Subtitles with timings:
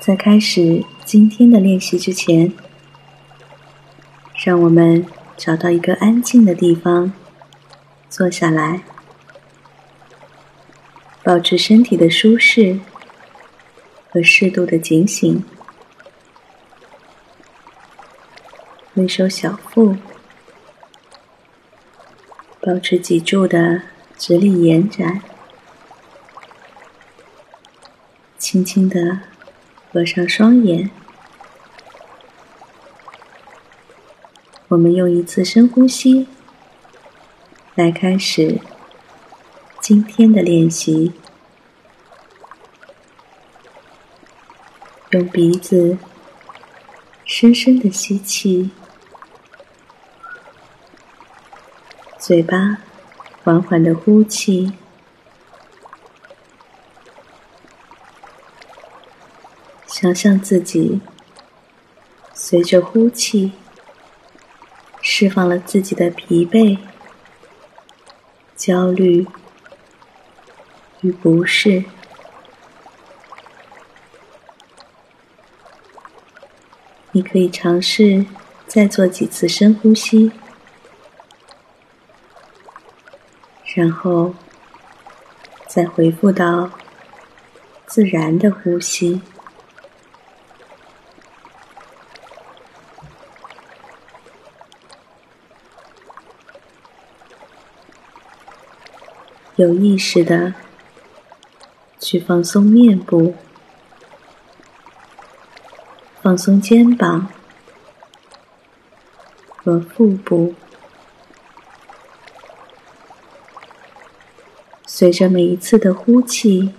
[0.00, 2.52] 在开始今天的练习之前，
[4.42, 5.04] 让我们
[5.36, 7.12] 找到一个安静的地方
[8.08, 8.82] 坐下来，
[11.22, 12.80] 保持身体的舒适
[14.08, 15.44] 和适度的警醒，
[18.94, 19.96] 微收小腹，
[22.60, 23.82] 保持脊柱的
[24.16, 25.20] 直立延展，
[28.38, 29.18] 轻轻的。
[29.90, 30.90] 合上双眼，
[34.68, 36.28] 我们用一次深呼吸
[37.74, 38.60] 来开始
[39.80, 41.14] 今天的练习。
[45.10, 45.96] 用鼻子
[47.24, 48.70] 深深的吸气，
[52.18, 52.76] 嘴巴
[53.42, 54.74] 缓缓的呼气。
[60.00, 61.00] 想象自己
[62.32, 63.50] 随着呼气，
[65.02, 66.78] 释放了自己的疲惫、
[68.54, 69.26] 焦虑
[71.00, 71.82] 与不适。
[77.10, 78.24] 你可以尝试
[78.68, 80.30] 再做几次深呼吸，
[83.74, 84.32] 然后
[85.66, 86.70] 再回复到
[87.84, 89.20] 自然的呼吸。
[99.58, 100.54] 有意识的
[101.98, 103.34] 去放松面部，
[106.22, 107.28] 放松肩膀
[109.56, 110.54] 和腹部，
[114.86, 116.72] 随着每一次的呼气，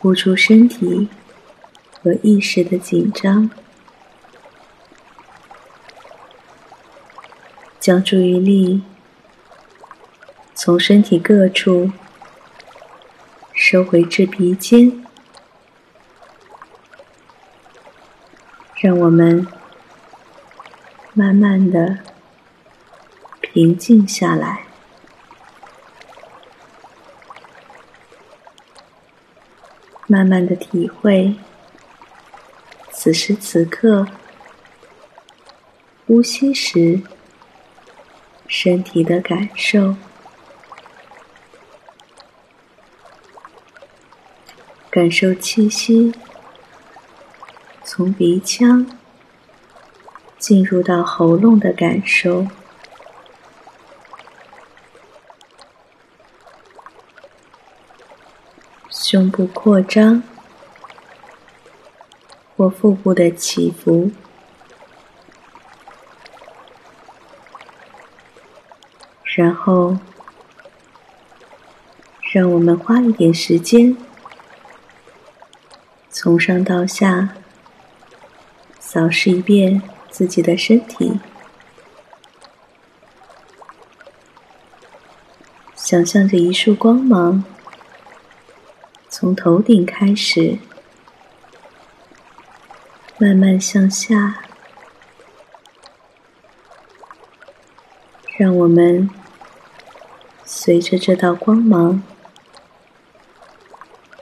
[0.00, 1.08] 呼出身体
[2.02, 3.48] 和意识的紧张，
[7.78, 8.82] 将注意力。
[10.60, 11.92] 从身体各处
[13.54, 15.06] 收回至鼻尖，
[18.74, 19.46] 让我们
[21.14, 21.98] 慢慢的
[23.40, 24.64] 平静下来，
[30.08, 31.36] 慢慢的体会
[32.90, 34.08] 此时此刻
[36.04, 37.00] 呼吸时
[38.48, 39.94] 身体的感受。
[44.90, 46.12] 感受气息
[47.84, 48.86] 从鼻腔
[50.38, 52.48] 进入到喉咙的感受，
[58.88, 60.22] 胸部扩张
[62.56, 64.10] 或腹部的起伏，
[69.36, 69.98] 然后
[72.32, 73.96] 让我们花一点时间。
[76.20, 77.36] 从上到下，
[78.80, 79.80] 扫视一遍
[80.10, 81.20] 自己的身体，
[85.76, 87.44] 想象着一束光芒
[89.08, 90.58] 从头顶开始，
[93.18, 94.42] 慢慢向下，
[98.36, 99.08] 让我们
[100.44, 102.02] 随着这道光芒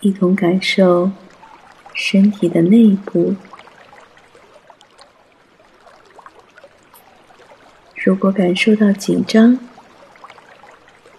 [0.00, 1.10] 一同感受。
[2.04, 3.36] 身体的内部，
[7.94, 9.56] 如果感受到紧张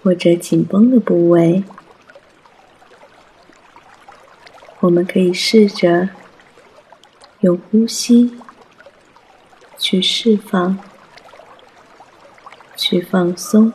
[0.04, 1.64] 或者紧绷的部位，
[4.82, 6.10] 我们可以试着
[7.40, 8.38] 用呼吸
[9.78, 10.78] 去释放、
[12.76, 13.72] 去放松。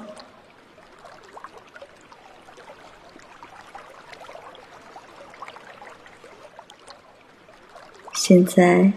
[8.28, 8.92] 现在，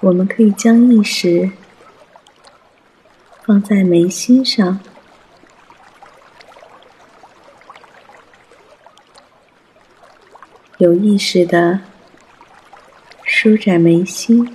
[0.00, 1.52] 我们可以将意识
[3.44, 4.80] 放在眉心上，
[10.78, 11.82] 有意识的
[13.22, 14.52] 舒展眉心，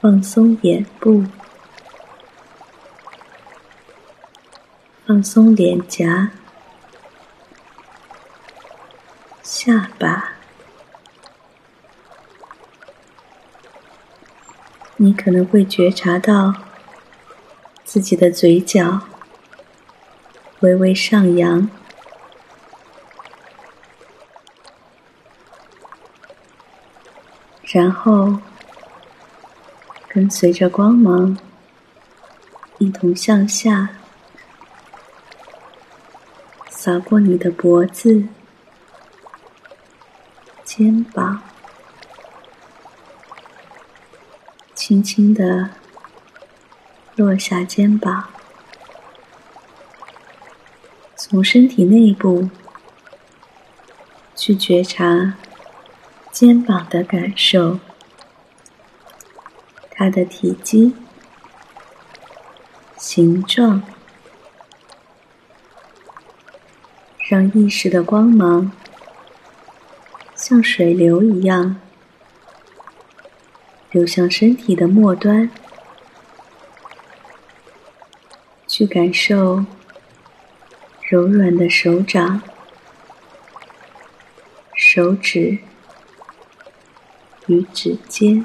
[0.00, 1.24] 放松眼部，
[5.04, 6.30] 放松脸颊。
[9.52, 10.34] 下巴，
[14.96, 16.54] 你可能会觉察到
[17.84, 19.00] 自己的嘴角
[20.60, 21.68] 微微上扬，
[27.64, 28.38] 然后
[30.06, 31.36] 跟随着光芒
[32.78, 33.96] 一同向下
[36.68, 38.28] 扫过你的脖子、
[40.80, 41.42] 肩膀。
[44.74, 45.68] 轻轻的
[47.16, 48.30] 落下肩膀，
[51.14, 52.48] 从身体内部
[54.34, 55.34] 去觉察
[56.32, 57.78] 肩膀的感受，
[59.90, 60.94] 它的体积、
[62.96, 63.82] 形状，
[67.28, 68.72] 让意识的光芒
[70.50, 71.76] 像水流一样。
[73.92, 75.48] 流向身体的末端，
[78.66, 79.64] 去感受
[81.08, 82.42] 柔软的手掌、
[84.74, 85.58] 手指
[87.46, 88.44] 与指尖。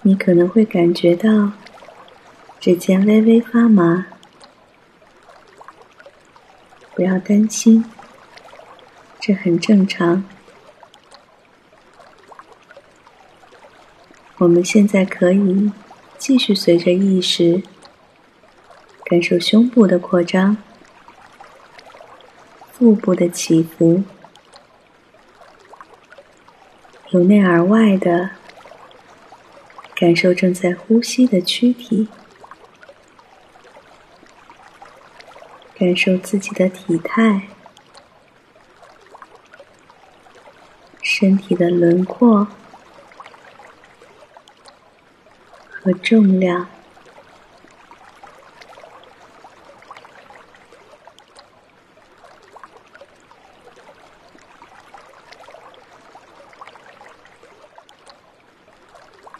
[0.00, 1.52] 你可能会感觉到
[2.58, 4.06] 指尖微微发麻，
[6.98, 7.84] 不要担心。
[9.20, 10.24] 这很正常。
[14.38, 15.70] 我们现在可以
[16.18, 17.62] 继续随着意识
[19.04, 20.56] 感受胸部的扩张、
[22.72, 24.02] 腹部的起伏，
[27.10, 28.30] 由内而外的
[29.94, 32.08] 感受正在呼吸的躯体，
[35.78, 37.48] 感受自己的体态。
[41.00, 42.46] 身体的轮廓
[45.68, 46.68] 和重量，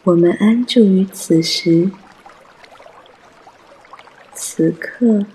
[0.03, 1.91] 我们安住于此时
[4.33, 5.25] 此刻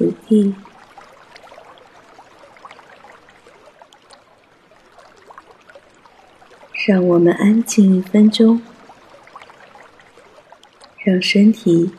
[0.00, 0.54] 此地。
[6.86, 8.62] 让我们安静一分钟，
[11.04, 11.92] 让身体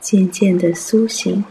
[0.00, 1.44] 渐渐的苏醒。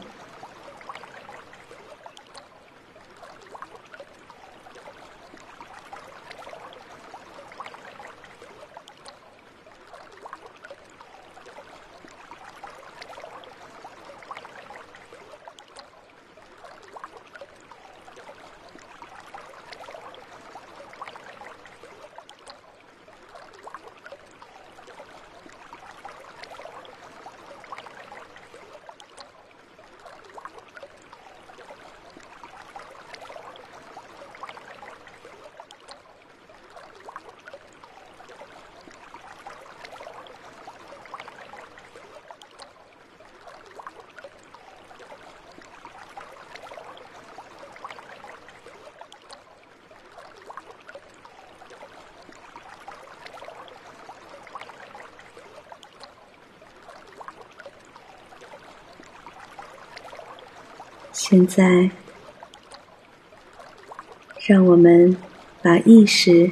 [61.26, 61.90] 现在，
[64.46, 65.16] 让我们
[65.62, 66.52] 把意识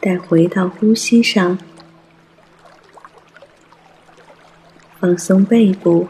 [0.00, 1.58] 带回到呼吸上，
[5.00, 6.06] 放松背部，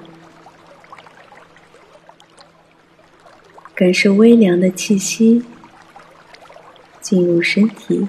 [3.75, 5.43] 感受微凉的气息
[7.01, 8.07] 进入身体，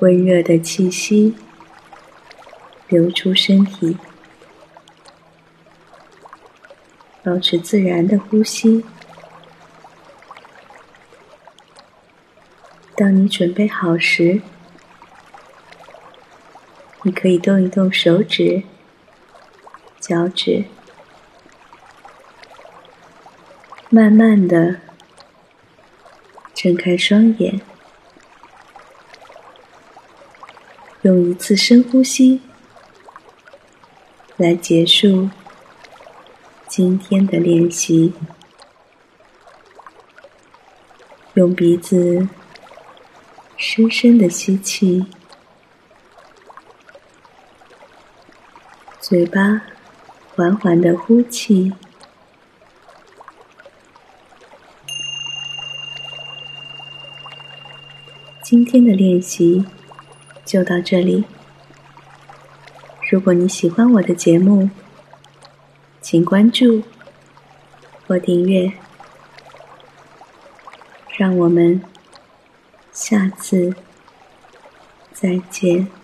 [0.00, 1.36] 温热的气息
[2.88, 3.96] 流出身体。
[7.24, 8.84] 保持自然的呼吸。
[12.94, 14.42] 当你准备好时，
[17.02, 18.62] 你可以动一动手指、
[19.98, 20.64] 脚趾，
[23.88, 24.80] 慢慢的
[26.54, 27.60] 睁开双眼，
[31.02, 32.42] 用一次深呼吸
[34.36, 35.30] 来结束。
[36.76, 38.12] 今天的练习，
[41.34, 42.28] 用鼻子
[43.56, 45.06] 深深的吸气，
[48.98, 49.62] 嘴巴
[50.34, 51.72] 缓缓的呼气，
[58.42, 59.64] 今天的练习
[60.44, 61.22] 就到这里。
[63.08, 64.70] 如果你喜欢我的节目，
[66.04, 66.82] 请关注
[68.06, 68.70] 或订阅。
[71.16, 71.80] 让我们
[72.92, 73.74] 下次
[75.14, 76.03] 再见。